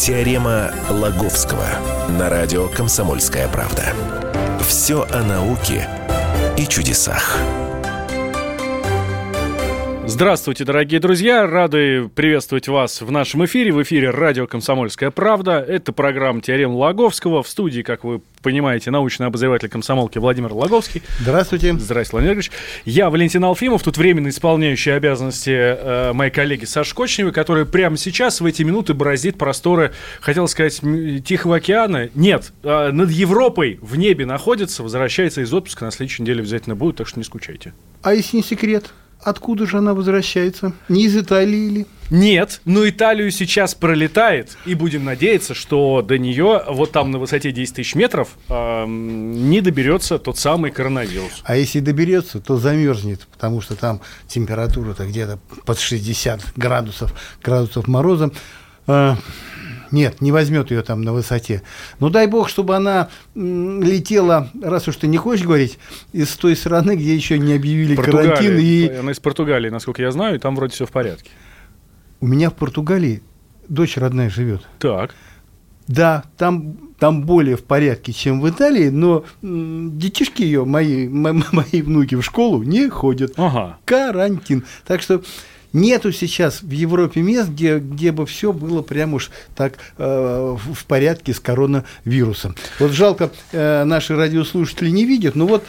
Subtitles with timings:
[0.00, 1.66] Теорема Лаговского
[2.18, 3.92] на радио «Комсомольская правда».
[4.66, 5.86] Все о науке
[6.56, 7.36] и чудесах.
[10.10, 11.46] Здравствуйте, дорогие друзья!
[11.46, 13.70] Рады приветствовать вас в нашем эфире.
[13.70, 15.60] В эфире радио «Комсомольская правда».
[15.60, 17.44] Это программа «Теорема Лаговского».
[17.44, 21.04] В студии, как вы понимаете, научный обозреватель комсомолки Владимир Лаговский.
[21.20, 21.74] Здравствуйте.
[21.74, 22.50] Здравствуйте, Владимир Ильич.
[22.84, 28.40] Я Валентин Алфимов, тут временно исполняющий обязанности э, моей коллеги Саши Кочневой, которая прямо сейчас,
[28.40, 30.80] в эти минуты, бороздит просторы, хотел сказать,
[31.24, 32.10] Тихого океана.
[32.16, 36.96] Нет, э, над Европой в небе находится, возвращается из отпуска, на следующей неделе обязательно будет,
[36.96, 37.74] так что не скучайте.
[38.02, 38.92] А если не секрет?
[39.22, 40.72] Откуда же она возвращается?
[40.88, 41.86] Не из Италии или?
[42.10, 47.52] Нет, но Италию сейчас пролетает, и будем надеяться, что до нее вот там на высоте
[47.52, 51.42] 10 тысяч метров э, не доберется тот самый коронавирус.
[51.44, 57.14] А если доберется, то замерзнет, потому что там температура-то где-то под 60 градусов,
[57.44, 58.32] градусов мороза.
[58.88, 59.14] Э,
[59.92, 61.62] нет, не возьмет ее там на высоте.
[61.98, 65.78] Но дай бог, чтобы она летела, раз уж ты не хочешь говорить,
[66.12, 68.58] из той страны, где еще не объявили карантин.
[68.58, 68.88] И...
[68.88, 71.30] Она из Португалии, насколько я знаю, и там вроде все в порядке.
[72.20, 73.22] У меня в Португалии
[73.68, 74.62] дочь родная живет.
[74.78, 75.14] Так.
[75.86, 82.14] Да, там, там более в порядке, чем в Италии, но детишки ее, мои, мои внуки
[82.14, 83.32] в школу не ходят.
[83.36, 83.78] Ага.
[83.84, 84.64] Карантин.
[84.86, 85.22] Так что
[85.72, 90.84] Нету сейчас в Европе мест, где, где бы все было прямо уж так э, в
[90.86, 92.56] порядке с коронавирусом.
[92.78, 95.64] Вот жалко, э, наши радиослушатели не видят, но вот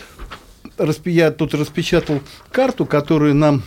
[1.06, 3.64] я тут распечатал карту, которую нам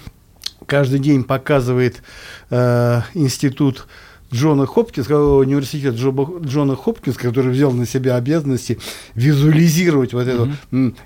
[0.67, 2.03] каждый день показывает
[2.51, 3.87] э, институт
[4.33, 8.79] Джона Хопкинса, университет Джона Хопкинса, который взял на себя обязанности
[9.15, 10.97] визуализировать вот mm-hmm.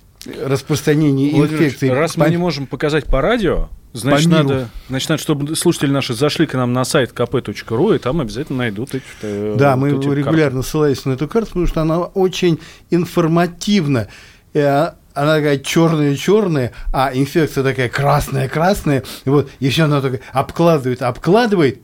[1.33, 1.89] Владимир инфекции.
[1.89, 6.47] Раз мы не можем показать по радио, Значит, надо, значит, надо, чтобы слушатели наши зашли
[6.47, 10.07] к нам на сайт kp.ru, и там обязательно найдут эти э, Да, вот мы эти
[10.09, 10.69] регулярно карты.
[10.69, 12.61] ссылаемся на эту карту, потому что она очень
[12.91, 14.09] информативна.
[14.53, 19.05] Э, она такая черная-черная, а инфекция такая красная-красная.
[19.25, 21.81] И вот, все она такая обкладывает, обкладывает.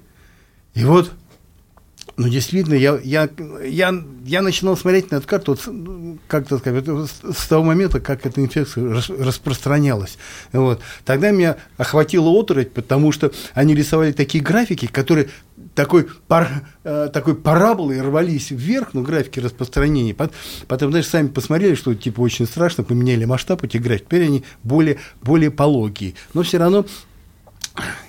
[0.75, 1.11] И вот
[2.17, 3.29] ну, действительно, я, я,
[3.65, 3.93] я,
[4.25, 8.41] я начинал смотреть на эту карту, вот, как то сказать, с того момента, как эта
[8.41, 10.17] инфекция рас, распространялась.
[10.53, 10.81] Вот.
[11.05, 15.29] Тогда меня охватила оторопь, потому что они рисовали такие графики, которые
[15.75, 16.49] такой, пар,
[16.85, 20.15] э, такой параболой рвались вверх, ну, графики распространения.
[20.69, 24.99] Потом, знаешь, сами посмотрели, что типа очень страшно, поменяли масштаб этих график, теперь они более,
[25.21, 26.15] более пологие.
[26.33, 26.87] Но все равно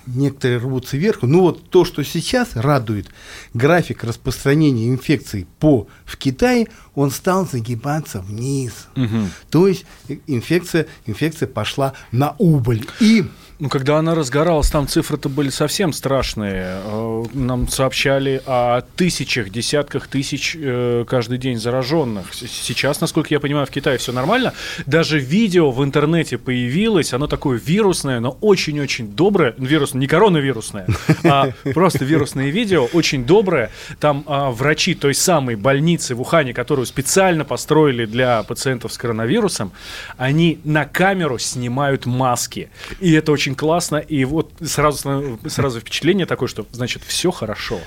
[0.06, 1.22] некоторые рвутся вверх.
[1.24, 3.08] Ну вот то, что сейчас радует,
[3.54, 8.88] график распространения инфекции по в Китае, он стал загибаться вниз.
[8.96, 9.30] Угу.
[9.50, 9.86] То есть
[10.28, 12.86] инфекция, инфекция пошла на убыль.
[13.00, 13.26] И
[13.58, 16.82] ну, когда она разгоралась, там цифры-то были совсем страшные.
[16.84, 22.34] Э, нам сообщали о тысячах, десятках тысяч э, каждый день зараженных.
[22.34, 24.54] Сейчас, насколько я понимаю, в Китае все нормально.
[24.86, 29.54] Даже видео в интернете появилось, оно такое вирусное, но очень-очень доброе.
[29.58, 30.88] Вирус, не коронавирусное,
[31.24, 33.72] а просто вирусное видео, очень доброе.
[34.00, 39.72] Там а, врачи той самой больницы в Ухане, которую специально построили для пациентов с коронавирусом,
[40.18, 42.70] они на камеру снимают маски.
[43.00, 47.80] И это очень очень классно, и вот сразу, сразу впечатление такое, что, значит, все хорошо.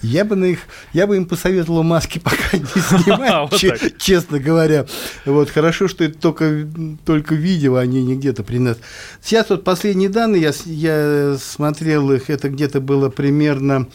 [0.00, 0.60] Я бы, на их,
[0.92, 4.86] я бы им посоветовал маски пока не снимать, вот честно говоря.
[5.24, 6.68] Вот, хорошо, что это только,
[7.04, 8.78] только видео, а не, не где-то при нас.
[9.20, 13.88] Сейчас вот последние данные, я, я смотрел их, это где-то было примерно,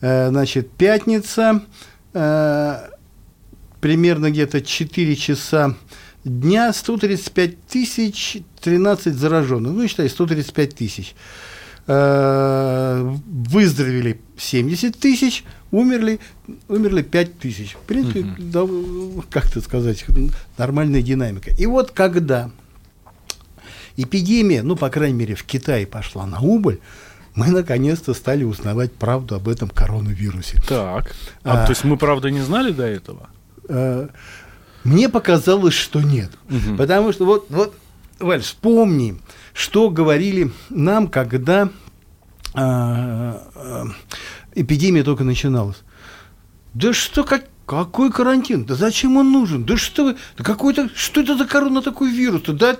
[0.00, 1.62] э, значит, пятница,
[2.14, 2.76] э,
[3.80, 5.74] примерно где-то 4 часа
[6.28, 9.72] дня 135 тысяч 13 зараженных.
[9.72, 11.14] Ну, считай, 135 тысяч.
[11.90, 16.20] Э, выздоровели 70 тысяч, умерли,
[16.68, 17.76] умерли 5 тысяч.
[17.76, 18.34] В принципе, угу.
[18.38, 20.04] да, как это сказать,
[20.58, 21.50] нормальная динамика.
[21.58, 22.50] И вот когда
[23.96, 26.78] эпидемия, ну, по крайней мере, в Китае пошла на убыль,
[27.34, 30.60] мы наконец-то стали узнавать правду об этом коронавирусе.
[30.68, 31.14] Так.
[31.42, 33.30] А, а то есть мы, правда, не знали до этого?
[33.68, 34.08] А,
[34.84, 36.30] мне показалось, что нет.
[36.48, 36.76] Угу.
[36.76, 37.74] Потому что вот, вот,
[38.18, 39.18] Валь, вспомни,
[39.52, 41.70] что говорили нам, когда
[42.54, 43.84] а, а,
[44.54, 45.78] эпидемия только начиналась.
[46.74, 48.64] Да что, как, какой карантин?
[48.64, 49.64] Да зачем он нужен?
[49.64, 52.42] Да что вы, да какой-то, что это за корона такой вирус?
[52.46, 52.76] Да,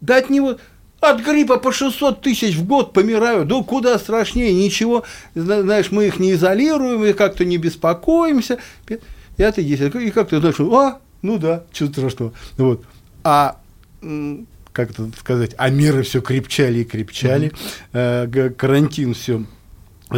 [0.00, 0.58] да от него,
[1.00, 3.48] от гриппа по 600 тысяч в год помирают.
[3.48, 5.04] Да куда страшнее, ничего.
[5.34, 8.58] Знаешь, мы их не изолируем, и как-то не беспокоимся.
[9.36, 9.82] Это есть.
[9.82, 12.32] И как ты знаешь, а, ну да, что страшного.
[12.56, 12.84] Вот.
[13.24, 13.60] А
[14.72, 17.52] как это сказать, а меры все крепчали и крепчали,
[17.92, 18.50] mm-hmm.
[18.50, 19.44] карантин все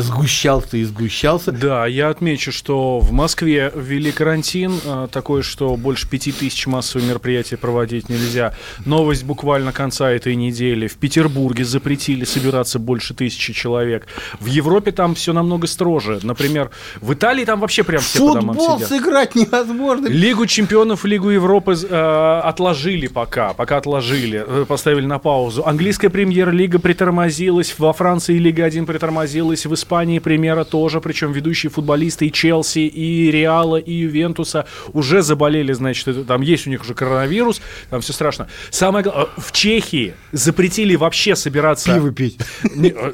[0.01, 1.53] сгущался и сгущался.
[1.53, 7.07] Да, я отмечу, что в Москве ввели карантин, э, такой, что больше пяти тысяч массовых
[7.07, 8.55] мероприятий проводить нельзя.
[8.87, 10.87] Новость буквально конца этой недели.
[10.87, 14.07] В Петербурге запретили собираться больше тысячи человек.
[14.41, 16.21] В Европе там все намного строже.
[16.23, 18.89] Например, в Италии там вообще прям все Футбол по домам сидят.
[18.89, 20.07] сыграть невозможно.
[20.07, 25.67] Лигу чемпионов, Лигу Европы э, отложили пока, пока отложили, э, поставили на паузу.
[25.67, 32.27] Английская премьер-лига притормозилась, во Франции Лига 1 притормозилась, в Испании примера тоже, причем ведущие футболисты
[32.27, 36.95] и Челси, и Реала, и Ювентуса уже заболели, значит, это- там есть у них уже
[36.95, 38.47] коронавирус, там все страшно.
[38.71, 41.93] Самое главное, в Чехии запретили вообще собираться...
[41.95, 42.39] Пиво пить.
[42.65, 43.13] Э,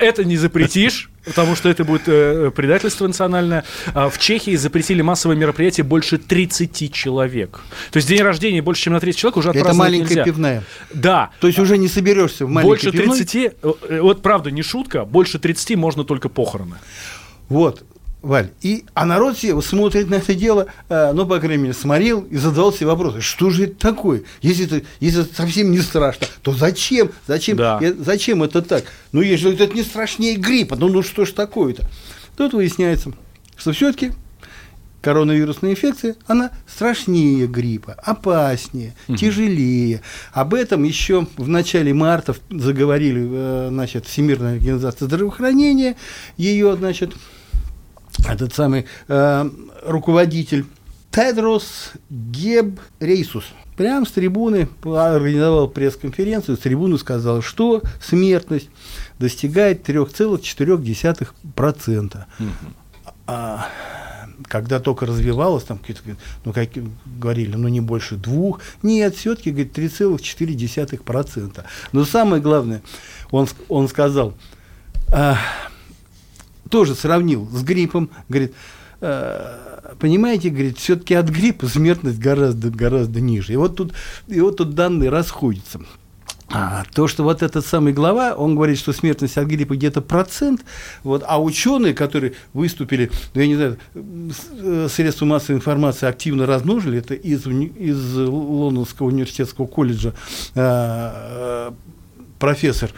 [0.00, 3.64] Это не запретишь, потому что это будет э, предательство национальное.
[3.92, 7.60] А В Чехии запретили массовые мероприятия больше 30 человек.
[7.90, 10.24] То есть день рождения больше, чем на 30 человек уже Это отпраздновать маленькая нельзя.
[10.24, 10.62] пивная.
[10.94, 11.30] Да.
[11.40, 13.16] То есть уже не соберешься в маленькой Больше пивной.
[13.18, 13.50] 30, э,
[13.88, 16.76] э, вот правда, не шутка, больше 30 можно только похороны.
[17.48, 17.84] Вот,
[18.26, 18.50] Валь.
[18.60, 22.36] И, а народ себе смотрит на это дело, э, ну, по крайней мере, смотрел и
[22.36, 23.20] задавал себе вопросы.
[23.20, 24.24] Что же это такое?
[24.42, 27.12] Если это, если это совсем не страшно, то зачем?
[27.28, 27.78] Зачем, Да.
[27.80, 28.82] э, зачем это так?
[29.12, 31.88] Ну, если это не страшнее гриппа, ну, ну что ж такое-то?
[32.36, 33.12] Тут выясняется,
[33.56, 34.10] что все-таки
[35.02, 40.02] коронавирусная инфекция, она страшнее гриппа, опаснее, тяжелее.
[40.32, 45.94] Об этом еще в начале марта заговорили э, значит, Всемирная организация здравоохранения,
[46.36, 47.12] ее, значит,
[48.28, 49.50] этот самый э,
[49.84, 50.64] руководитель
[51.10, 53.46] Тедрос Гебрейсус.
[53.76, 58.70] Прям с трибуны организовал пресс-конференцию, с трибуны сказал, что смертность
[59.18, 62.24] достигает 3,4%.
[63.28, 63.66] А,
[64.48, 66.02] когда только развивалось, там какие-то,
[66.44, 66.68] ну, как
[67.04, 68.60] говорили, ну, не больше двух.
[68.82, 71.64] Нет, все-таки, говорит, 3,4%.
[71.92, 72.82] Но самое главное,
[73.30, 74.34] он, он сказал,
[75.12, 75.38] а,
[76.70, 78.54] тоже сравнил с гриппом, говорит,
[79.00, 83.52] «Э, понимаете, говорит, все-таки от гриппа смертность гораздо, гораздо ниже.
[83.52, 83.92] И вот тут,
[84.26, 85.80] и вот тут данные расходятся.
[86.48, 90.64] А, то, что вот этот самый глава, он говорит, что смертность от гриппа где-то процент,
[91.02, 96.98] вот, а ученые, которые выступили, ну, я не знаю, э, средства массовой информации активно размножили,
[96.98, 100.14] это из, из Лондонского университетского колледжа
[100.54, 101.70] э, э,
[102.38, 102.90] профессор,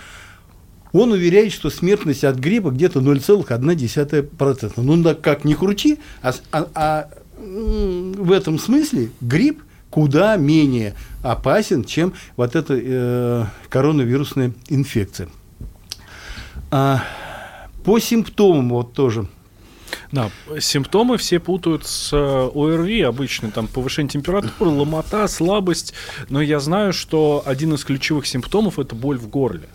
[0.92, 4.72] он уверяет, что смертность от гриппа где-то 0,1%.
[4.76, 7.08] Ну, да, как ни крути, а, а- а,
[7.38, 15.28] в этом смысле грипп куда менее опасен, чем вот эта э, коронавирусная инфекция.
[16.70, 17.02] А,
[17.84, 19.26] по симптомам вот тоже.
[20.12, 20.30] Да,
[20.60, 22.16] симптомы все путают с э,
[22.54, 25.94] ОРВИ обычно, там повышение температуры, ломота, слабость,
[26.28, 29.68] но я знаю, что один из ключевых симптомов это боль в горле.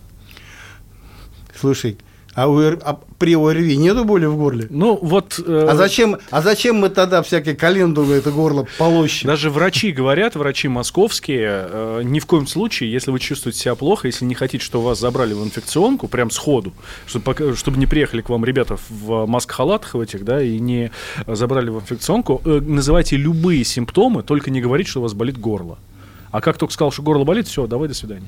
[1.63, 1.97] Слушай,
[2.35, 4.67] а, у а при ОРВИ нету боли в горле?
[4.69, 9.27] Ну вот э, А зачем, а зачем мы тогда всякие календулы это горло полощем?
[9.27, 14.07] даже врачи говорят, врачи московские, э, ни в коем случае, если вы чувствуете себя плохо,
[14.07, 16.73] если не хотите, чтобы вас забрали в инфекционку, прям сходу,
[17.05, 20.91] чтобы, пока- чтобы не приехали к вам ребята в маск-халатах в этих, да, и не
[21.25, 25.77] забрали в инфекционку, э, называйте любые симптомы, только не говорите, что у вас болит горло.
[26.29, 28.27] А как только сказал, что горло болит, все, давай, до свидания.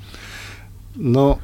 [0.96, 1.40] Но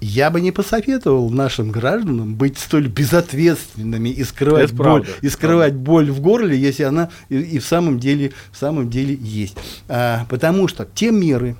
[0.00, 5.28] я бы не посоветовал нашим гражданам быть столь безответственными и скрывать, Это боль, правда, и
[5.28, 9.56] скрывать боль в горле, если она и, и в самом деле в самом деле есть.
[9.88, 11.56] А, потому что те меры,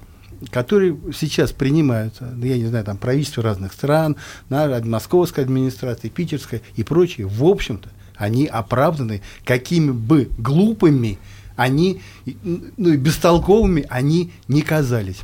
[0.51, 4.17] которые сейчас принимаются, ну, я не знаю, там правительство разных стран,
[4.49, 11.19] на, московская администрация, питерская и прочие, в общем-то, они оправданы, какими бы глупыми
[11.57, 15.21] они, ну и бестолковыми они не казались.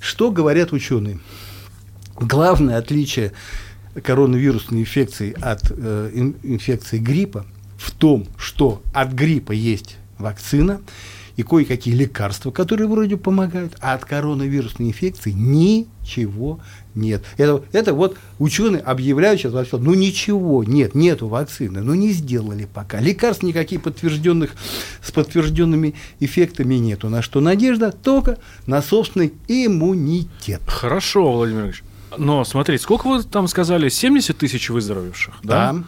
[0.00, 1.20] Что говорят ученые?
[2.20, 3.32] Главное отличие
[4.02, 7.46] коронавирусной инфекции от э, ин- инфекции гриппа
[7.78, 10.80] в том, что от гриппа есть вакцина
[11.36, 16.60] и кое-какие лекарства, которые вроде помогают, а от коронавирусной инфекции ничего
[16.94, 17.24] нет.
[17.38, 22.12] Это, это вот ученые объявляют сейчас во всем, ну ничего, нет, нету вакцины, ну не
[22.12, 23.00] сделали пока.
[23.00, 24.50] Лекарств никаких подтвержденных,
[25.02, 27.08] с подтвержденными эффектами нету.
[27.08, 27.90] На что надежда?
[27.92, 28.36] Только
[28.66, 30.60] на собственный иммунитет.
[30.66, 31.82] Хорошо, Владимир Ильич.
[32.16, 33.88] Но смотрите, сколько вы там сказали?
[33.88, 35.72] 70 тысяч выздоровевших, да?
[35.72, 35.82] Да.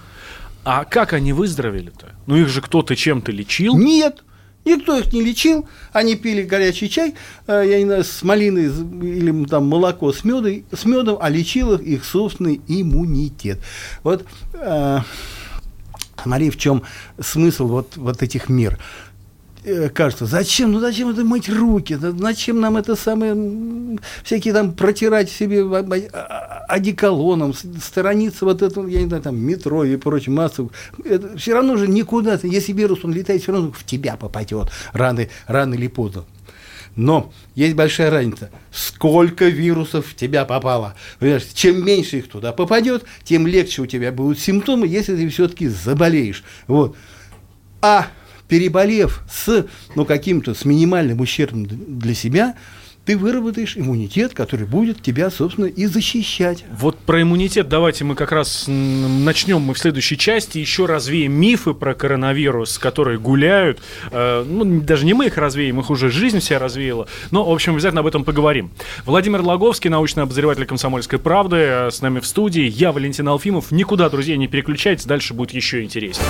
[0.65, 2.13] А как они выздоровели-то?
[2.27, 3.77] Ну их же кто-то чем-то лечил.
[3.77, 4.23] Нет,
[4.65, 5.69] никто их не лечил.
[5.93, 7.15] Они пили горячий чай,
[7.47, 11.75] э, я не знаю, с малиной или там молоко с медом, с медом, а лечил
[11.75, 13.59] их их собственный иммунитет.
[14.05, 14.25] Вот
[14.55, 15.01] э,
[16.23, 16.83] смотри, в чем
[17.21, 18.79] смысл вот, вот этих мер.
[19.65, 25.31] Э, Кажется, зачем, ну зачем это мыть руки, зачем нам это самое, всякие там протирать
[25.31, 25.65] себе,
[26.69, 30.73] одеколоном, сторониться вот этого, я не знаю, там, метро и прочее, массу.
[31.05, 35.29] Это все равно же никуда, если вирус, он летает, все равно в тебя попадет рано,
[35.47, 36.25] рано или поздно.
[36.95, 38.51] Но есть большая разница.
[38.71, 40.95] Сколько вирусов в тебя попало?
[41.19, 45.69] Понимаешь, чем меньше их туда попадет, тем легче у тебя будут симптомы, если ты все-таки
[45.69, 46.45] заболеешь.
[46.67, 46.97] Вот.
[47.81, 48.09] А
[48.53, 52.55] переболев с ну, каким-то, с минимальным ущербом для себя,
[53.05, 56.65] ты выработаешь иммунитет, который будет тебя, собственно, и защищать.
[56.79, 60.59] Вот про иммунитет давайте мы как раз начнем мы в следующей части.
[60.59, 63.81] Еще развеем мифы про коронавирус, которые гуляют.
[64.11, 67.09] Э, ну, даже не мы их развеем, их уже жизнь вся развеяла.
[67.31, 68.71] Но, в общем, обязательно об этом поговорим.
[69.05, 72.63] Владимир Логовский, научный обозреватель «Комсомольской правды», э, с нами в студии.
[72.63, 73.73] Я Валентин Алфимов.
[73.73, 76.27] Никуда, друзья, не переключайтесь, дальше будет еще интереснее.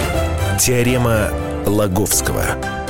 [0.59, 1.31] Теорема
[1.67, 2.82] Лаговского.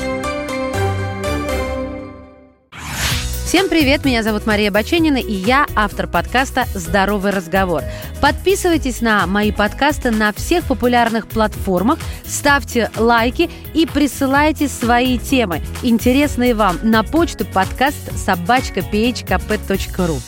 [3.53, 7.83] Всем привет, меня зовут Мария Баченина, и я автор подкаста «Здоровый разговор».
[8.19, 16.55] Подписывайтесь на мои подкасты на всех популярных платформах, ставьте лайки и присылайте свои темы, интересные
[16.55, 20.19] вам, на почту подкаст собачка phkp.ru.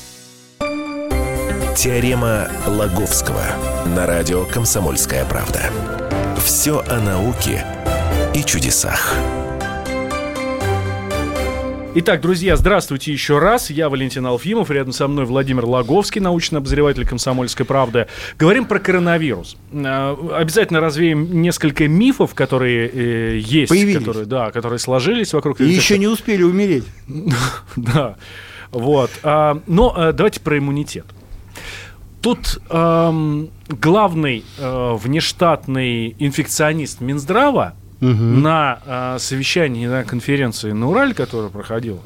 [1.76, 3.42] Теорема Лаговского
[3.88, 5.72] на радио «Комсомольская правда».
[6.46, 7.66] Все о науке
[8.36, 9.16] и чудесах.
[11.98, 13.70] Итак, друзья, здравствуйте еще раз.
[13.70, 18.08] Я Валентин Алфимов, рядом со мной Владимир Логовский, научный обозреватель «Комсомольской правды».
[18.38, 19.56] Говорим про коронавирус.
[19.72, 23.70] Э, обязательно развеем несколько мифов, которые э, есть.
[23.70, 24.00] Появились.
[24.00, 25.62] Которые, да, которые сложились вокруг.
[25.62, 26.84] И еще не успели умереть.
[27.78, 28.18] Да,
[28.72, 29.10] вот.
[29.24, 31.06] А, но э, давайте про иммунитет.
[32.22, 37.76] Тут эм, главный внештатный инфекционист Минздрава
[38.12, 38.24] угу.
[38.24, 42.00] на э, совещании, на конференции на Урале, которая проходила,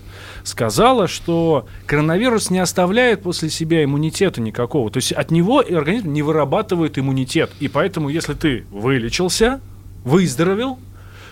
[0.44, 4.89] сказала, что коронавирус не оставляет после себя иммунитета никакого.
[4.89, 7.51] То есть от него организм не вырабатывает иммунитет.
[7.60, 9.60] И поэтому, если ты вылечился,
[10.03, 10.79] выздоровел,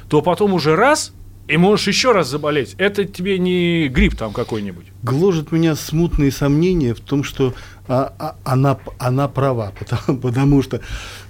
[0.09, 1.13] то потом уже раз
[1.47, 2.75] и можешь еще раз заболеть.
[2.77, 4.85] Это тебе не грипп там какой-нибудь.
[5.01, 7.53] Гложет меня смутные сомнения в том, что
[7.87, 10.81] а, а, она, она права, потому, потому что,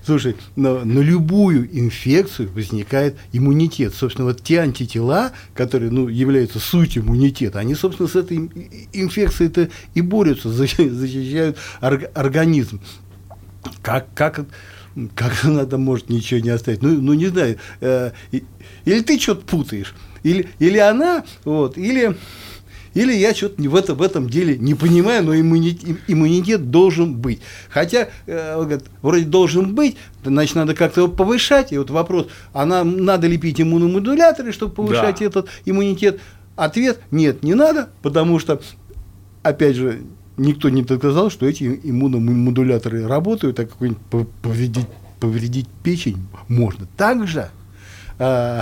[0.05, 3.93] слушай, на, на любую инфекцию возникает иммунитет.
[3.93, 8.37] Собственно, вот те антитела, которые ну, являются сутью иммунитета, они, собственно, с этой
[8.93, 12.81] инфекцией-то и борются, защищают организм.
[13.81, 14.45] Как, как,
[15.15, 16.81] как она там может ничего не оставить?
[16.81, 17.57] Ну, ну не знаю.
[17.81, 18.11] Э,
[18.85, 22.15] или ты что-то путаешь, или, или она, вот, или
[22.97, 27.41] или я что-то в, это, в этом деле не понимаю, но иммунитет, иммунитет должен быть.
[27.69, 31.71] Хотя, э, вроде должен быть, значит, надо как-то его повышать.
[31.71, 35.25] И вот вопрос, а нам надо ли пить иммуномодуляторы, чтобы повышать да.
[35.25, 36.19] этот иммунитет?
[36.55, 38.59] Ответ– нет, не надо, потому что,
[39.43, 40.01] опять же,
[40.37, 44.87] никто не доказал, что эти иммуномодуляторы работают, а какой-нибудь повредить,
[45.19, 46.87] повредить печень можно.
[46.95, 47.49] Также
[48.19, 48.61] э,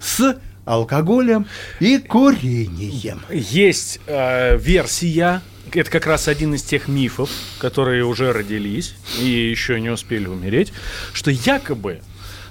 [0.00, 1.46] с алкоголем
[1.80, 3.20] и курением.
[3.30, 5.42] Есть э, версия,
[5.72, 10.72] это как раз один из тех мифов, которые уже родились и еще не успели умереть,
[11.12, 12.00] что якобы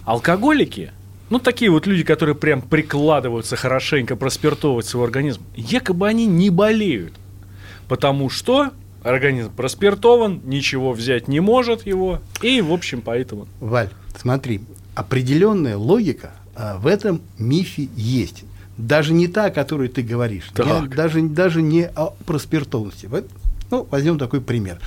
[0.05, 0.91] алкоголики,
[1.29, 7.13] ну такие вот люди, которые прям прикладываются хорошенько проспиртовывать свой организм, якобы они не болеют,
[7.91, 8.71] потому что
[9.03, 13.49] организм проспиртован, ничего взять не может его, и в общем поэтому.
[13.59, 14.61] Валь, смотри,
[14.95, 18.45] определенная логика а, в этом мифе есть.
[18.77, 20.51] Даже не та, о которой ты говоришь.
[20.57, 23.07] Не, даже, даже не о проспиртованности.
[23.07, 23.27] Вот,
[23.69, 24.79] ну, возьмем такой пример.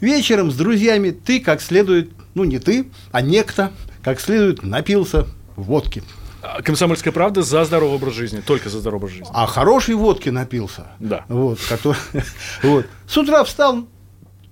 [0.00, 3.70] Вечером с друзьями ты как следует, ну не ты, а некто,
[4.02, 6.02] как следует напился водки.
[6.42, 9.32] А, Комсомольская правда за здоровый образ жизни, только за здоровый образ жизни.
[9.34, 10.86] А хорошей водки напился.
[11.00, 11.24] Да.
[11.28, 11.98] Вот, который,
[12.62, 12.86] вот.
[13.06, 13.86] С утра встал,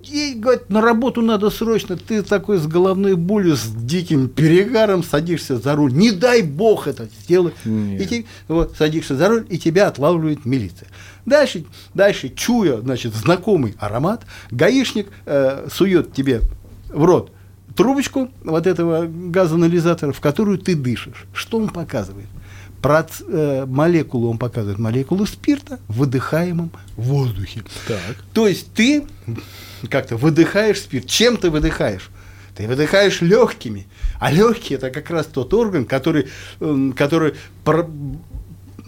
[0.09, 5.57] и, говорит, на работу надо срочно, ты такой с головной болью, с диким перегаром садишься
[5.57, 5.93] за руль.
[5.93, 7.55] Не дай бог это сделать.
[7.65, 10.87] И ты, вот, садишься за руль, и тебя отлавливает милиция.
[11.25, 16.41] Дальше, дальше чуя, значит, знакомый аромат, гаишник э, сует тебе
[16.89, 17.31] в рот
[17.77, 21.25] трубочку вот этого газоанализатора, в которую ты дышишь.
[21.31, 22.27] Что он показывает?
[22.81, 27.63] Проц, э, молекулы, он показывает молекулы спирта в выдыхаемом воздухе.
[27.87, 28.17] Так.
[28.33, 29.05] То есть ты
[29.89, 31.05] как-то выдыхаешь спирт.
[31.05, 32.09] Чем ты выдыхаешь?
[32.55, 33.87] Ты выдыхаешь легкими.
[34.19, 36.27] А легкие это как раз тот орган, который,
[36.59, 37.35] эм, который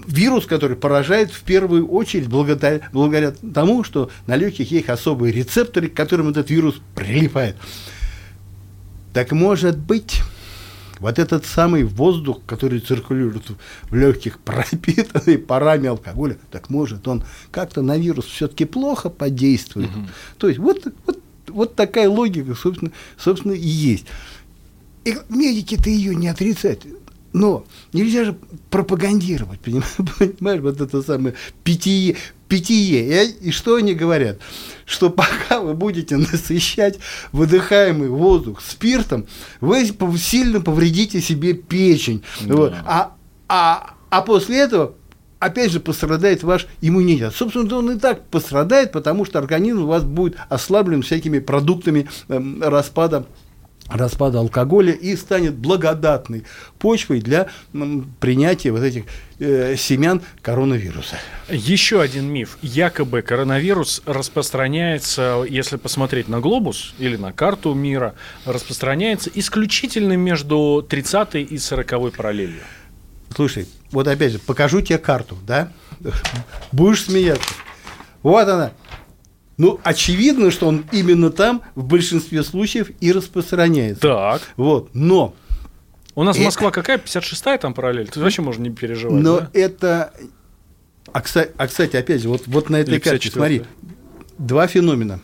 [0.08, 5.88] вирус, который поражает в первую очередь благодаря, благодаря тому, что на легких есть особые рецепторы,
[5.88, 7.55] к которым этот вирус прилипает.
[9.13, 10.21] Так может быть,
[10.99, 13.43] вот этот самый воздух, который циркулирует
[13.89, 19.89] в легких, пропитанный парами алкоголя, так может он как-то на вирус все-таки плохо подействует.
[19.89, 20.07] Угу.
[20.37, 24.05] То есть вот, вот вот такая логика, собственно, собственно, и есть.
[25.05, 26.85] И медики-то ее не отрицают.
[27.31, 28.37] Но нельзя же
[28.69, 32.17] пропагандировать, понимаешь, вот это самое питье,
[32.50, 33.25] питье.
[33.25, 34.39] И, и что они говорят?
[34.86, 37.00] Что пока вы будете насыщать
[37.32, 39.27] выдыхаемый воздух спиртом,
[39.62, 39.86] вы
[40.18, 42.24] сильно повредите себе печень.
[42.41, 42.56] Да.
[42.56, 42.74] Вот.
[42.86, 43.13] А,
[43.48, 44.96] а, а после этого
[45.39, 47.34] опять же пострадает ваш иммунитет.
[47.34, 52.41] Собственно, он и так пострадает, потому что организм у вас будет ослаблен всякими продуктами э,
[52.62, 53.25] распада
[53.89, 56.43] распада алкоголя и станет благодатной
[56.77, 57.48] почвой для
[58.19, 59.05] принятия вот этих
[59.39, 61.17] э, семян коронавируса.
[61.50, 62.58] Еще один миф.
[62.62, 68.15] Якобы коронавирус распространяется, если посмотреть на глобус или на карту мира,
[68.46, 72.62] распространяется исключительно между 30 и 40 параллелью.
[73.36, 75.72] Слушай, вот опять же, покажу тебе карту, да?
[76.72, 77.53] Будешь смеяться.
[78.24, 78.72] Вот она,
[79.59, 84.01] ну, очевидно, что он именно там в большинстве случаев и распространяется.
[84.01, 84.41] Так.
[84.55, 84.89] Вот.
[84.93, 85.35] Но
[86.15, 86.45] у нас это...
[86.45, 86.97] Москва какая?
[86.97, 88.07] 56-я там параллель?
[88.07, 89.21] Ты вообще можно не переживать.
[89.21, 89.49] Но да?
[89.53, 90.13] это.
[91.11, 93.63] А кстати, а, кстати, опять же, вот, вот на этой карте, смотри,
[94.37, 95.19] два феномена.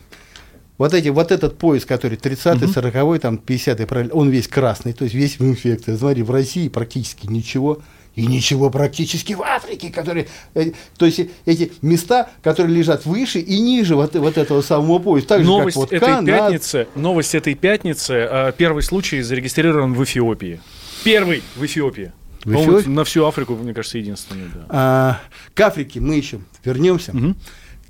[0.76, 5.04] Вот, эти, вот этот пояс, который 30-й, 40-й, там, 50-й, параллель, он весь красный, то
[5.04, 5.96] есть весь в инфекции.
[5.96, 7.80] Смотри, в России практически ничего
[8.16, 13.60] и ничего практически в Африке, которые, э, то есть эти места, которые лежат выше и
[13.60, 15.28] ниже вот, вот этого самого пояса.
[15.28, 16.26] Так новость же, как вот этой Канад...
[16.26, 20.60] пятницы, новость этой пятницы, э, первый случай зарегистрирован в Эфиопии.
[21.04, 22.12] Первый в Эфиопии.
[22.44, 22.88] В Эфиопии?
[22.88, 24.48] На всю Африку, мне кажется, единственный.
[24.54, 24.66] Да.
[24.68, 25.20] А,
[25.54, 27.12] к Африке мы еще вернемся.
[27.12, 27.34] Угу.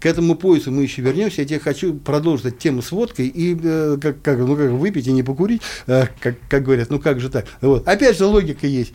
[0.00, 1.42] К этому поясу мы еще вернемся.
[1.42, 5.12] Я тебе хочу продолжить тему с водкой и э, как, как, ну, как выпить и
[5.12, 6.90] не покурить, э, как, как говорят.
[6.90, 7.46] Ну как же так?
[7.60, 7.86] Вот.
[7.88, 8.92] Опять же логика есть.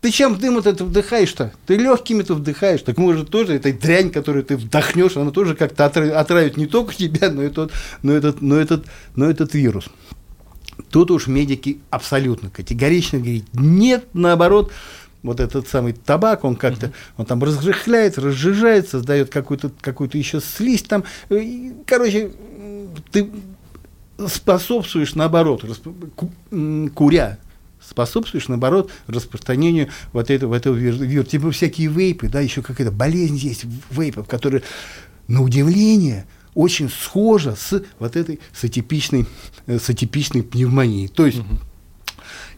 [0.00, 1.52] Ты чем дым это вдыхаешь-то?
[1.66, 2.82] Ты легкими-то вдыхаешь.
[2.82, 7.30] Так может тоже эта дрянь, которую ты вдохнешь, она тоже как-то отравит не только тебя,
[7.30, 8.86] но, и тот, но, этот, но, этот,
[9.16, 9.86] но этот вирус.
[10.90, 14.72] Тут уж медики абсолютно категорично говорят, нет, наоборот,
[15.24, 20.82] вот этот самый табак, он как-то, он там разжихляется, разжижает, создает какую-то какую еще слизь
[20.82, 21.02] там.
[21.86, 22.30] Короче,
[23.10, 23.28] ты
[24.28, 25.64] способствуешь, наоборот,
[26.94, 27.38] куря,
[27.88, 31.30] способствуешь, наоборот, распространению вот этого, этого вируса.
[31.30, 34.62] Типа всякие вейпы, да, еще какая-то болезнь есть вейпов, которые,
[35.26, 39.26] на удивление, очень схожа с вот этой с атипичной,
[39.66, 41.08] с атипичной пневмонией.
[41.08, 41.58] То есть, угу.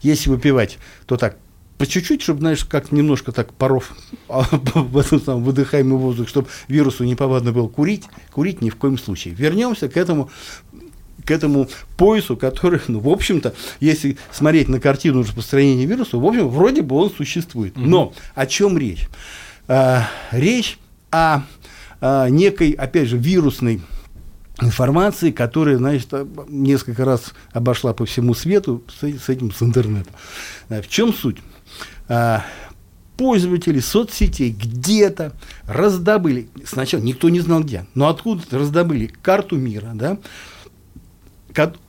[0.01, 1.37] если выпивать, то так,
[1.77, 3.95] по чуть-чуть, чтобы, знаешь, как немножко так паров
[4.27, 8.97] в этом самом выдыхаемый воздух, чтобы вирусу не повадно было курить, курить ни в коем
[8.97, 9.33] случае.
[9.33, 10.29] Вернемся к этому
[11.25, 16.49] к этому поясу, который, ну, в общем-то, если смотреть на картину распространения вируса, в общем,
[16.49, 17.77] вроде бы он существует.
[17.77, 19.07] Но о чем речь?
[19.67, 20.77] А, речь
[21.11, 21.43] о,
[21.99, 23.81] о некой, опять же, вирусной
[24.61, 26.13] информации, которая, значит,
[26.47, 30.13] несколько раз обошла по всему свету с, с этим, с интернетом.
[30.69, 31.37] В чем суть?
[32.07, 32.43] А,
[33.21, 35.33] пользователи соцсетей где-то
[35.67, 40.17] раздобыли, сначала никто не знал где, но откуда раздобыли карту мира, да,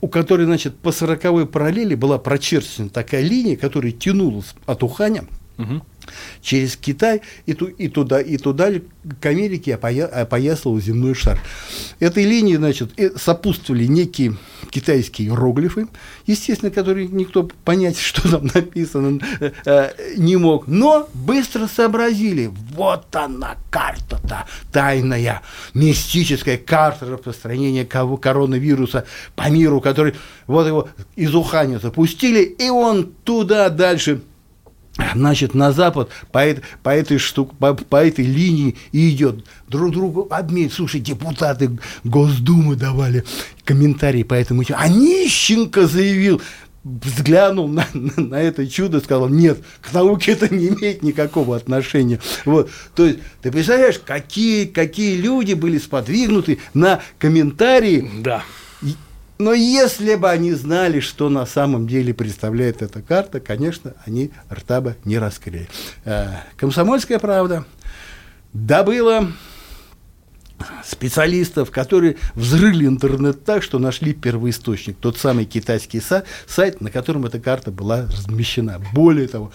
[0.01, 5.25] у которой, значит, по сороковой параллели была прочерчена такая линия, которая тянулась от Уханя
[5.57, 5.81] угу.
[6.41, 8.71] через Китай и, ту, и туда, и туда
[9.19, 11.39] к Америке опоя, опоясывал земной шар.
[11.99, 14.35] Этой линии, значит, сопутствовали некие
[14.69, 15.87] китайские иероглифы,
[16.25, 23.15] естественно, которые никто понять, что там написано, э, э, не мог, но быстро сообразили, вот
[23.15, 25.41] она карта-то, тайная,
[25.73, 30.15] мистическая карта распространения коронавируса по миру, который
[30.47, 34.21] вот его из Уханя запустили, и он туда дальше
[35.15, 36.43] значит, на Запад по,
[36.83, 39.45] по, этой, штук, по, по этой линии и идет.
[39.67, 40.69] Друг другу обмен.
[40.69, 41.71] Слушай, депутаты
[42.03, 43.23] Госдумы давали
[43.65, 44.63] комментарии по этому.
[44.75, 46.41] А Нищенко заявил,
[46.83, 52.19] взглянул на, на, на это чудо, сказал, нет, к науке это не имеет никакого отношения.
[52.45, 52.69] Вот.
[52.95, 58.09] То есть, ты представляешь, какие, какие люди были сподвигнуты на комментарии.
[58.19, 58.43] Да
[59.37, 64.81] но если бы они знали, что на самом деле представляет эта карта, конечно, они рта
[64.81, 65.67] бы не раскрыли.
[66.05, 67.65] Э, Комсомольская правда
[68.53, 69.31] добыла
[70.85, 76.01] специалистов, которые взрыли интернет так, что нашли первоисточник, тот самый китайский
[76.47, 78.81] сайт, на котором эта карта была размещена.
[78.93, 79.51] Более того,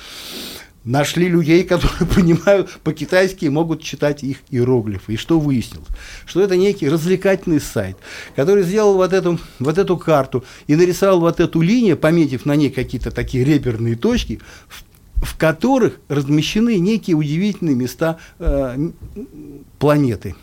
[0.88, 5.14] нашли людей, которые понимают по-китайски и могут читать их иероглифы.
[5.14, 5.88] И что выяснилось?
[6.24, 7.96] Что это некий развлекательный сайт,
[8.34, 12.70] который сделал вот эту, вот эту карту и нарисовал вот эту линию, пометив на ней
[12.70, 14.84] какие-то такие реперные точки, в,
[15.24, 18.90] в которых размещены некие удивительные места э,
[19.78, 20.36] планеты.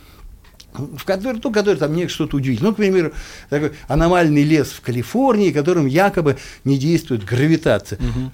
[0.74, 2.70] в который, ну, который там мне что-то удивительное.
[2.70, 3.14] Ну, к примеру,
[3.50, 7.98] такой аномальный лес в Калифорнии, которым якобы не действует гравитация.
[7.98, 8.32] Угу.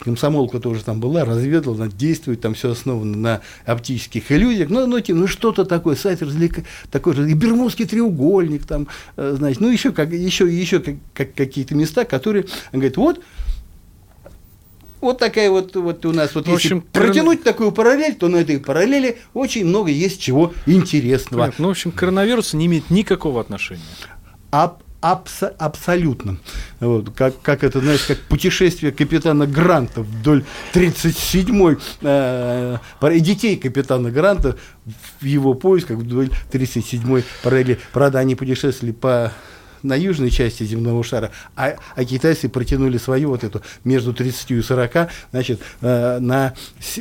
[0.00, 5.26] Комсомолка тоже там была, разведала, действует, там все основано на оптических иллюзиях, ну, ну, ну
[5.26, 10.12] что-то такое, сайт развлека, такой же, и Бермудский треугольник, там, э, значит, ну, еще, как,
[10.12, 13.20] еще, еще как, как, какие-то места, которые, он говорит, вот,
[15.00, 18.36] вот такая вот, вот у нас, вот в общем, если протянуть такую параллель, то на
[18.36, 21.42] этой параллели очень много есть чего интересного.
[21.42, 21.62] Понятно.
[21.62, 23.82] Ну, в общем, коронавирус не имеет никакого отношения.
[24.52, 26.38] А абс- абсолютно.
[26.80, 34.56] Вот, как, как это, знаешь, как путешествие капитана Гранта вдоль 37-й, э, детей капитана Гранта
[35.20, 37.78] в его поисках вдоль 37-й параллели.
[37.92, 39.32] Правда, они путешествовали по
[39.82, 44.60] на южной части земного шара, а, а китайцы протянули свою вот эту между 30 и
[44.60, 46.54] 40, значит, э, на,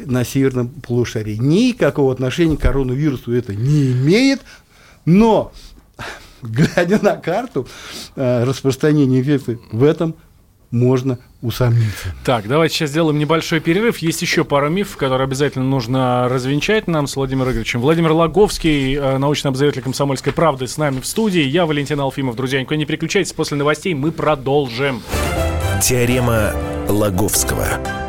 [0.06, 1.36] на северном полушарии.
[1.36, 4.42] Никакого отношения к коронавирусу это не имеет,
[5.06, 5.52] но
[6.44, 7.68] глядя на карту
[8.16, 10.16] э, распространения инфекции, в этом
[10.72, 12.14] можно усомниться.
[12.24, 13.98] Так, давайте сейчас сделаем небольшой перерыв.
[14.00, 17.82] Есть еще пара мифов, которые обязательно нужно развенчать нам с Владимиром Игоревичем.
[17.82, 21.42] Владимир Логовский, э, научный обозреватель «Комсомольской правды» с нами в студии.
[21.42, 22.36] Я Валентин Алфимов.
[22.36, 23.34] Друзья, никуда не переключайтесь.
[23.34, 25.02] После новостей мы продолжим.
[25.82, 26.54] Теорема
[26.88, 28.09] Лаговского.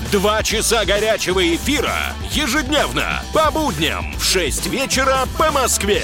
[0.11, 1.95] Два часа горячего эфира
[2.31, 6.03] ежедневно по будням в 6 вечера по Москве.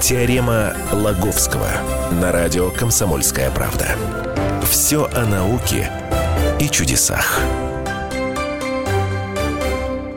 [0.00, 1.68] Теорема Лаговского
[2.12, 3.94] на радио «Комсомольская правда».
[4.62, 5.90] Все о науке
[6.58, 7.42] и чудесах.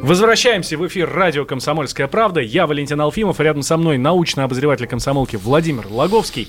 [0.01, 2.39] Возвращаемся в эфир радио «Комсомольская правда».
[2.39, 6.47] Я Валентин Алфимов, рядом со мной научный обозреватель комсомолки Владимир Лаговский.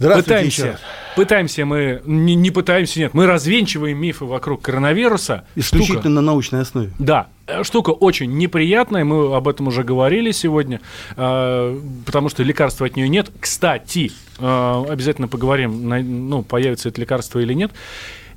[0.00, 0.78] Пытаемся,
[1.14, 5.44] пытаемся мы, не, не пытаемся, нет, мы развенчиваем мифы вокруг коронавируса.
[5.54, 6.90] Исключительно штука, на научной основе.
[6.98, 10.80] Да, э, штука очень неприятная, мы об этом уже говорили сегодня,
[11.16, 13.30] э, потому что лекарства от нее нет.
[13.38, 17.72] Кстати, э, обязательно поговорим, на, ну, появится это лекарство или нет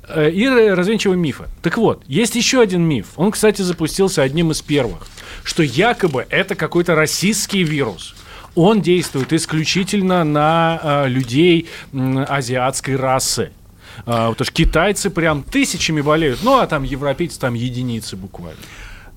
[0.06, 1.44] э, и развенчиваем мифы.
[1.62, 3.12] Так вот, есть еще один миф.
[3.16, 5.06] Он, кстати, запустился одним из первых,
[5.44, 8.14] что якобы это какой-то российский вирус
[8.54, 13.52] он действует исключительно на э, людей э, азиатской расы.
[14.00, 18.60] Э, потому что китайцы прям тысячами болеют, ну а там европейцы там единицы буквально.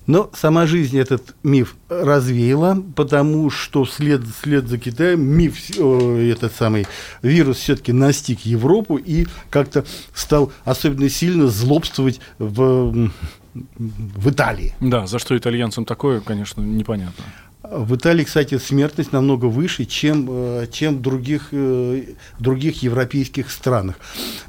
[0.08, 6.54] Но сама жизнь этот миф развеяла, потому что вслед, вслед за Китаем миф, э, этот
[6.54, 6.86] самый
[7.20, 13.10] вирус все-таки настиг Европу и как-то стал особенно сильно злобствовать в,
[13.54, 14.74] в Италии.
[14.80, 17.24] Да, за что итальянцам такое, конечно, непонятно.
[17.62, 23.96] В Италии, кстати, смертность намного выше, чем, э, чем в других, э, других европейских странах.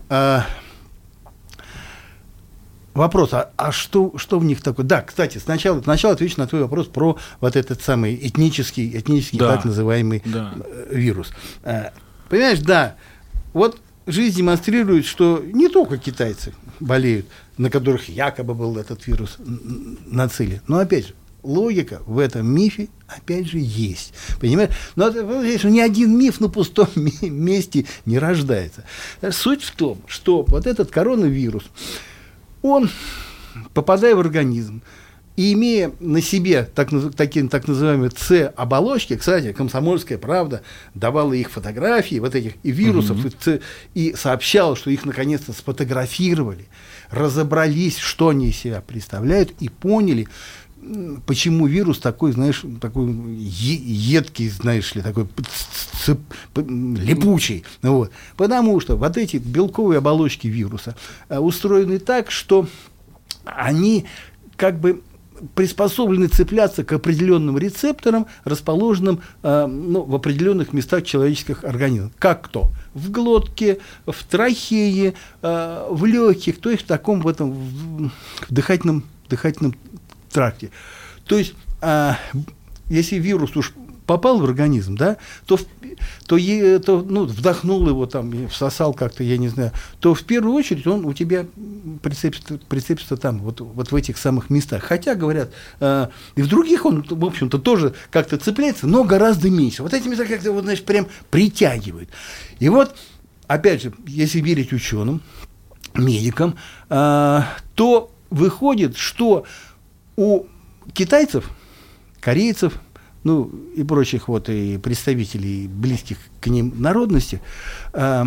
[0.10, 0.46] А,
[2.94, 4.86] вопрос, а, а что, что в них такое?
[4.86, 9.56] Да, кстати, сначала, сначала отвечу на твой вопрос про вот этот самый этнический, этнический да.
[9.56, 10.54] так называемый да.
[10.64, 11.32] Э, вирус.
[11.64, 11.92] А,
[12.30, 12.96] понимаешь, да,
[13.54, 17.26] вот жизнь демонстрирует, что не только китайцы болеют,
[17.58, 19.38] на которых якобы был этот вирус
[20.06, 24.14] нацелен, но опять же, логика в этом мифе, опять же, есть.
[24.40, 24.72] Понимаешь?
[24.96, 26.90] Но это, ни один миф на пустом
[27.22, 28.84] месте не рождается.
[29.32, 31.64] Суть в том, что вот этот коронавирус,
[32.62, 32.90] он,
[33.74, 34.82] попадая в организм,
[35.40, 40.64] и имея на себе так, такие, так называемые С-оболочки, кстати, «Комсомольская правда»
[40.96, 43.30] давала их фотографии, вот этих и вирусов, угу.
[43.96, 46.68] и, и сообщала, что их наконец-то сфотографировали,
[47.10, 50.28] разобрались, что они из себя представляют, и поняли,
[51.26, 55.28] почему вирус такой, знаешь, такой едкий, знаешь ли, такой
[56.56, 57.64] липучий.
[57.82, 58.12] Вот.
[58.38, 60.96] Потому что вот эти белковые оболочки вируса
[61.28, 62.68] э, устроены так, что
[63.46, 64.06] они
[64.56, 65.02] как бы
[65.56, 72.12] приспособлены цепляться к определенным рецепторам, расположенным э, ну, в определенных местах человеческих организмов.
[72.20, 72.72] Как кто?
[72.94, 78.12] В глотке, в трахее, э, в легких, то есть в таком в этом в
[78.50, 79.76] дыхательном, дыхательном
[80.32, 80.72] тракте.
[81.26, 82.18] То есть, а,
[82.90, 83.74] если вирус уж
[84.10, 85.60] попал в организм, да, то,
[86.26, 90.56] то, е, то ну, вдохнул его там, всосал как-то, я не знаю, то в первую
[90.56, 91.46] очередь он у тебя
[92.02, 94.84] прицепится, прицепится там, вот, вот в этих самых местах.
[94.84, 99.84] Хотя, говорят, э, и в других он, в общем-то, тоже как-то цепляется, но гораздо меньше.
[99.84, 102.10] Вот эти места как-то, вот, значит, прям притягивают.
[102.58, 102.96] И вот,
[103.46, 105.22] опять же, если верить ученым,
[105.94, 106.56] медикам,
[106.90, 107.42] э,
[107.76, 109.46] то выходит, что
[110.20, 110.48] у
[110.94, 111.50] китайцев,
[112.20, 112.82] корейцев,
[113.24, 117.42] ну и прочих вот и представителей близких к ним народности,
[117.94, 118.26] э,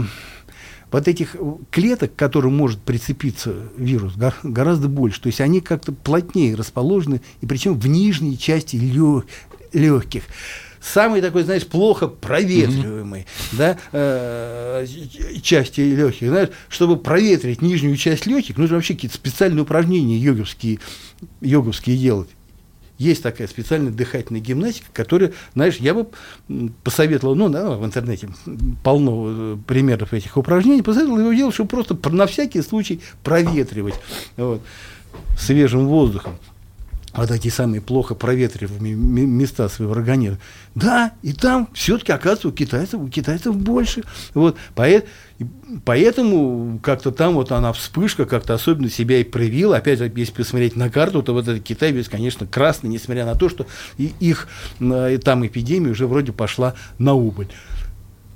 [0.90, 1.37] вот этих
[1.70, 5.20] клеток, к которым может прицепиться вирус, гораздо больше.
[5.20, 8.76] То есть они как-то плотнее расположены, и причем в нижней части
[9.74, 10.22] легких
[10.83, 13.57] самый такой, знаешь, плохо проветриваемый, mm-hmm.
[13.57, 14.87] да, э,
[15.42, 20.81] части легких, знаешь, чтобы проветрить нижнюю часть легких, нужно вообще какие-то специальные упражнения йоговские,
[21.40, 22.29] йоговские делать.
[22.99, 26.09] Есть такая специальная дыхательная гимнастика, которая, знаешь, я бы
[26.85, 28.29] посоветовал, ну, да, в интернете
[28.85, 33.95] полно э, примеров этих упражнений, посоветовал его делать, чтобы просто на всякий случай проветривать
[34.37, 34.61] вот,
[35.38, 36.35] свежим воздухом
[37.14, 40.38] вот эти самые плохо проветриваемые места своего организма.
[40.75, 44.03] Да, и там все-таки, оказывается, у китайцев, у китайцев больше.
[44.35, 44.57] Вот,
[45.85, 49.77] поэтому как-то там вот она вспышка как-то особенно себя и проявила.
[49.77, 53.35] Опять же, если посмотреть на карту, то вот этот Китай весь, конечно, красный, несмотря на
[53.35, 53.66] то, что
[53.98, 54.48] и их
[54.81, 57.48] и там эпидемия уже вроде пошла на убыль.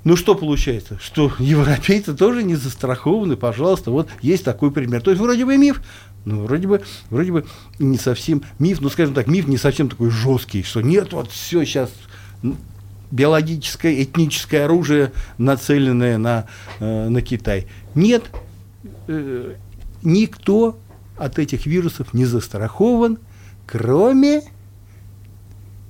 [0.04, 0.98] Ну что получается?
[1.02, 5.00] Что европейцы тоже не застрахованы, пожалуйста, вот есть такой пример.
[5.00, 5.82] То есть вроде бы миф,
[6.26, 7.46] ну, вроде бы, вроде бы
[7.78, 11.64] не совсем миф, ну, скажем так, миф не совсем такой жесткий, что нет, вот все
[11.64, 11.90] сейчас
[13.12, 16.46] биологическое, этническое оружие, нацеленное на,
[16.80, 17.68] э, на Китай.
[17.94, 18.24] Нет,
[19.06, 19.54] э,
[20.02, 20.76] никто
[21.16, 23.18] от этих вирусов не застрахован,
[23.64, 24.42] кроме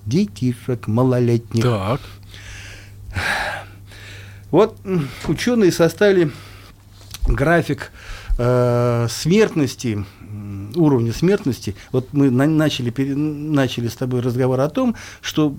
[0.04, 1.64] детишек малолетних.
[1.64, 2.00] Так.
[4.50, 4.78] Вот
[5.26, 6.30] ученые составили
[7.26, 7.92] график
[8.38, 10.04] э, смертности
[10.74, 15.54] уровня смертности, вот мы на, начали, пере, начали с тобой разговор о том, что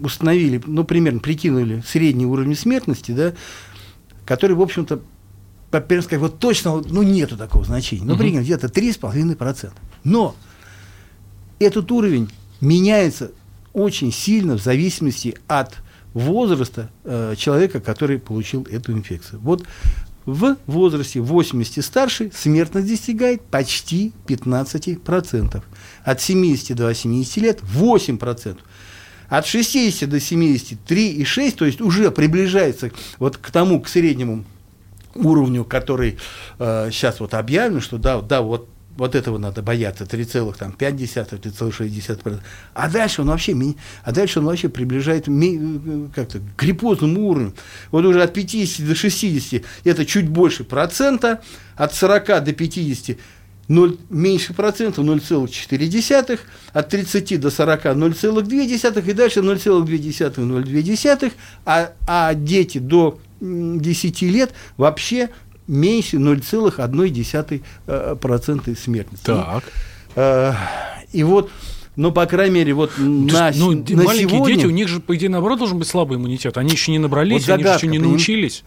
[0.00, 3.32] установили, ну, примерно прикинули средний уровень смертности, да,
[4.24, 5.00] который, в общем-то,
[5.70, 8.04] первым сказать, вот точно, ну, нету такого значения.
[8.04, 9.72] Ну, примерно где-то 3,5%.
[10.04, 10.36] Но
[11.58, 13.32] этот уровень меняется
[13.72, 15.76] очень сильно в зависимости от
[16.12, 19.40] возраста э, человека, который получил эту инфекцию.
[19.40, 19.64] Вот
[20.26, 25.62] в возрасте 80 и старше смертность достигает почти 15%.
[26.04, 28.58] От 70 до 80 лет 8%.
[29.28, 34.44] От 60 до 70 3,6, то есть уже приближается вот к тому, к среднему
[35.14, 36.18] уровню, который
[36.58, 42.40] э, сейчас вот объявлен, что да, да, вот вот этого надо бояться, 3,5, 3,6%.
[42.74, 43.56] А дальше он вообще,
[44.02, 45.26] а дальше он вообще приближает
[46.14, 47.54] как-то к гриппозному уровню.
[47.90, 51.40] Вот уже от 50 до 60 это чуть больше процента,
[51.76, 53.16] от 40 до 50
[53.68, 56.38] 0, меньше процента 0,4,
[56.72, 61.32] от 30 до 40 0,2 и дальше 0,2-0,2,
[61.64, 65.30] а, а дети до 10 лет вообще
[65.66, 69.26] меньше 0,1% э, смертности.
[69.26, 69.64] Так.
[70.16, 70.54] Э,
[71.12, 71.50] и вот
[71.96, 74.56] ну, по крайней мере, вот на, ну, на маленькие сегодня...
[74.56, 76.58] дети, у них же, по идее, наоборот, должен быть слабый иммунитет.
[76.58, 78.64] Они еще не набрались, вот загадка, они еще не научились.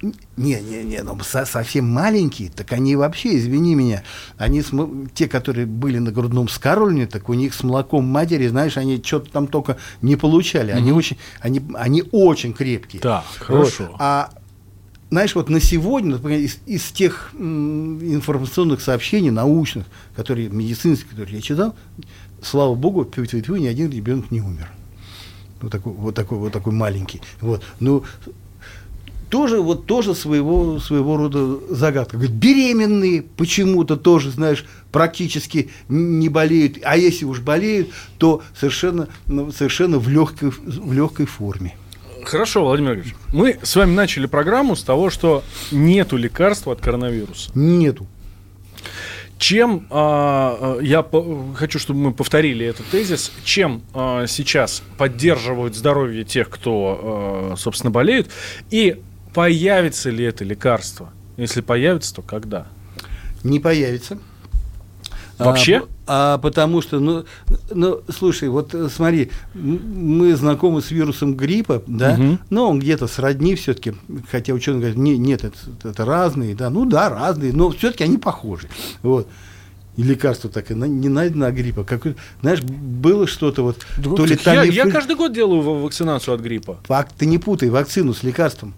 [0.00, 4.02] Не, не, не, ну, со совсем маленькие, так они вообще, извини меня,
[4.36, 4.62] они,
[5.14, 9.30] те, которые были на грудном скармливании, так у них с молоком матери, знаешь, они что-то
[9.30, 10.72] там только не получали.
[10.72, 10.94] Они, mm-hmm.
[10.94, 13.02] очень, они, они очень крепкие.
[13.02, 13.84] Так, хорошо.
[13.90, 13.96] Вот.
[13.98, 14.30] А
[15.12, 19.84] знаешь, вот на сегодня, например, из, из тех информационных сообщений научных,
[20.16, 21.76] которые медицинские, которые я читал,
[22.40, 24.70] слава богу, тьфу -тьфу -тьфу, ни один ребенок не умер.
[25.60, 27.20] Вот такой, вот такой, вот такой маленький.
[27.42, 27.62] Вот.
[27.78, 28.04] Ну,
[29.28, 32.16] тоже, вот, тоже своего, своего рода загадка.
[32.16, 36.78] Говорит, беременные почему-то тоже, знаешь, практически не болеют.
[36.84, 41.76] А если уж болеют, то совершенно, ну, совершенно в, легкой, в легкой форме.
[42.24, 43.14] Хорошо, Владимир Ильич.
[43.32, 47.50] Мы с вами начали программу с того, что нету лекарства от коронавируса.
[47.54, 48.06] Нету.
[49.38, 56.22] Чем э, я по- хочу, чтобы мы повторили этот тезис, чем э, сейчас поддерживают здоровье
[56.24, 58.28] тех, кто, э, собственно, болеют,
[58.70, 59.02] и
[59.34, 61.12] появится ли это лекарство?
[61.36, 62.68] Если появится, то когда?
[63.42, 64.18] Не появится.
[65.44, 65.82] Вообще?
[66.06, 67.24] А, а потому что, ну,
[67.70, 72.38] ну, слушай, вот э, смотри, мы знакомы с вирусом гриппа, да, угу.
[72.50, 73.94] но он где-то сродни все-таки,
[74.30, 75.56] хотя ученые говорят, не, нет, это,
[75.88, 78.68] это разные, да, ну да, разные, но все-таки они похожи.
[79.02, 79.28] Вот.
[79.96, 81.84] И лекарство так и на- не найдено от гриппа.
[81.84, 82.06] Как,
[82.40, 86.40] знаешь, было что-то вот, то ли я, я тамифль- каждый год делаю ва- вакцинацию от
[86.40, 86.78] гриппа.
[86.88, 88.72] Вак- Ты не путай вакцину с лекарством.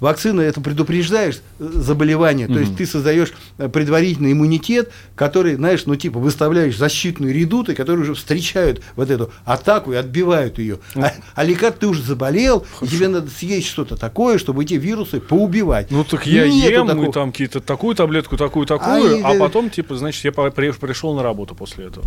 [0.00, 5.96] Вакцина это предупреждаешь э, заболевание, то есть ты создаешь э, предварительный иммунитет, который, знаешь, ну
[5.96, 10.78] типа выставляешь защитные редуты, которые уже встречают вот эту атаку и отбивают ее.
[10.94, 15.20] А, а лекарство ты уже заболел, и тебе надо съесть что-то такое, чтобы эти вирусы
[15.20, 15.90] поубивать.
[15.90, 17.08] Ну так я Нету ем, такого.
[17.08, 21.22] и там какие-то такую таблетку, такую, такую, А, а, потом, типа, значит, я пришел на
[21.22, 22.06] работу после этого.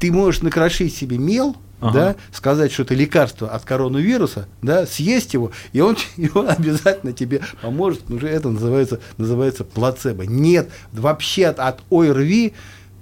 [0.00, 1.92] Ты можешь накрошить себе мел, Ага.
[1.92, 7.12] да, сказать, что это лекарство от коронавируса, да, съесть его, и он, и он обязательно
[7.12, 8.10] тебе поможет.
[8.10, 10.24] Уже это называется, называется плацебо.
[10.26, 12.52] Нет, вообще от, от ОРВИ,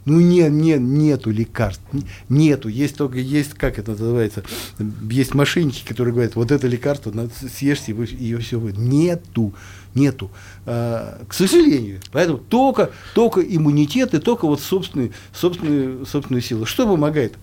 [0.04, 1.82] ну нет, нет, нету лекарств,
[2.28, 2.68] нету.
[2.68, 4.42] Есть только, есть, как это называется,
[5.10, 7.12] есть мошенники, которые говорят, вот это лекарство,
[7.56, 8.78] съешьте, и, ее все будет.
[8.78, 9.54] Нету,
[9.94, 10.30] нету.
[10.66, 12.00] А, к сожалению.
[12.12, 16.66] Поэтому только, только иммунитет и только вот собственные, собственные, собственные силы.
[16.66, 17.34] Что помогает?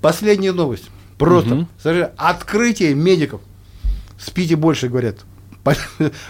[0.00, 0.90] Последняя новость.
[1.18, 1.54] Просто.
[1.54, 1.68] Мгм.
[1.78, 3.40] Скажи, открытие медиков.
[4.18, 5.24] Спите больше, говорят.
[5.64, 5.74] По-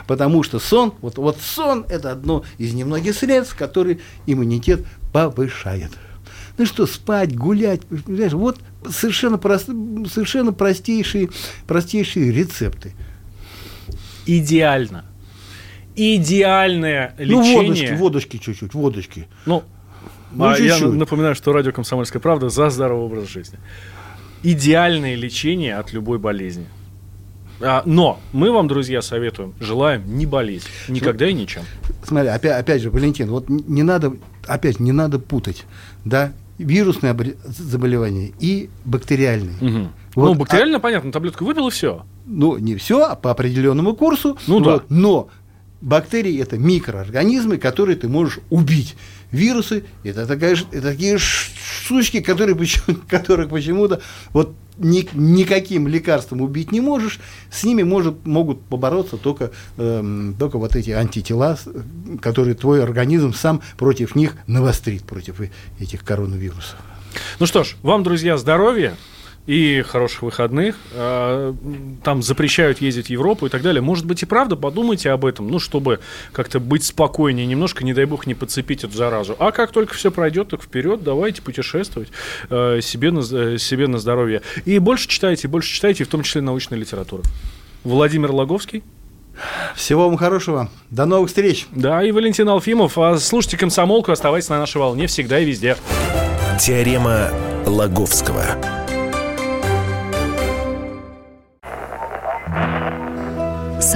[0.06, 5.90] Потому что сон, вот, вот сон это одно из немногих средств, которые иммунитет повышает.
[6.58, 11.28] Ну что, спать, гулять, понимаешь, вот совершенно, прост, совершенно простейшие,
[11.66, 12.94] простейшие рецепты.
[14.24, 15.04] Идеально.
[15.96, 17.96] Идеальное Ну, водочки, лечение.
[17.96, 19.26] водочки чуть-чуть, водочки.
[19.46, 19.62] Ну,
[20.32, 20.94] Ну, а я чуть-чуть.
[20.94, 23.58] напоминаю, что радио «Комсомольская правда» за здоровый образ жизни.
[24.42, 26.66] Идеальное лечение от любой болезни.
[27.60, 30.64] А, но мы вам, друзья, советуем, желаем не болеть.
[30.88, 31.62] Никогда и ничем.
[32.04, 34.14] Смотри, опять, опять же, Валентин, вот не надо,
[34.46, 35.64] опять не надо путать,
[36.04, 39.56] да, вирусные обре- заболевания и бактериальные.
[39.62, 39.88] Мгм.
[40.14, 42.04] Вот, ну, бактериально, понятно, таблетку выпил и все.
[42.26, 44.36] Ну, не все, а по определенному курсу.
[44.46, 44.72] Ну да.
[44.72, 45.28] Вот, Но
[45.80, 48.96] бактерии это микроорганизмы, которые ты можешь убить.
[49.30, 52.56] Вирусы это, это такие штучки, которые,
[53.08, 54.00] которых почему-то
[54.32, 57.20] вот ни- никаким лекарством убить не можешь.
[57.50, 61.58] С ними может, могут побороться только, эм, только вот эти антитела,
[62.20, 65.40] которые твой организм сам против них навострит, против
[65.80, 66.76] этих коронавирусов.
[67.38, 68.96] Ну что ж, вам, друзья, здоровья
[69.46, 70.76] и хороших выходных.
[70.92, 71.54] А,
[72.02, 73.80] Там запрещают ездить в Европу и так далее.
[73.80, 76.00] Может быть и правда, подумайте об этом, ну, чтобы
[76.32, 79.36] как-то быть спокойнее немножко, не дай бог, не подцепить эту заразу.
[79.38, 82.08] А как только все пройдет, так вперед, давайте путешествовать
[82.50, 84.42] э, себе, на, э, себе на здоровье.
[84.64, 87.22] И больше читайте, больше читайте, в том числе научной литературы.
[87.84, 88.82] Владимир Логовский.
[89.74, 90.70] Всего вам хорошего.
[90.90, 91.66] До новых встреч.
[91.70, 92.96] Да, и Валентин Алфимов.
[92.98, 95.76] А Слушайте «Комсомолку», оставайтесь на нашей волне всегда и везде.
[96.58, 97.30] Теорема
[97.66, 98.85] Лаговского.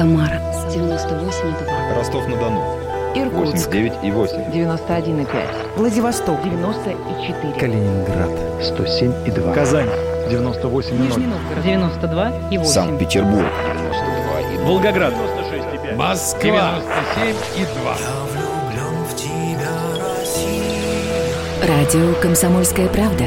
[0.01, 1.95] Самара 98,2.
[1.95, 2.59] Ростов-на-Дону.
[3.15, 4.51] Иркутск 89,8.
[4.51, 5.27] 91,5.
[5.77, 7.53] Владивосток 94.
[7.61, 8.31] Калининград.
[8.63, 9.55] 107,2.
[9.55, 9.91] Казань.
[10.31, 10.99] 98,0.
[10.99, 12.65] Нижний Новгород 92,8.
[12.65, 13.45] Санкт-Петербург.
[14.63, 15.13] Волгоград.
[15.97, 16.77] Москва.
[21.63, 23.27] Радио «Комсомольская правда».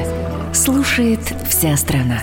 [0.54, 2.22] Слушает вся страна.